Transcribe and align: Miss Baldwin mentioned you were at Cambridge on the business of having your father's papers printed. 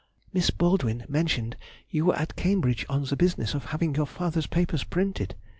Miss 0.33 0.49
Baldwin 0.49 1.05
mentioned 1.07 1.55
you 1.87 2.05
were 2.05 2.15
at 2.15 2.35
Cambridge 2.35 2.87
on 2.89 3.03
the 3.05 3.15
business 3.15 3.53
of 3.53 3.65
having 3.65 3.93
your 3.93 4.07
father's 4.07 4.47
papers 4.47 4.83
printed. 4.83 5.35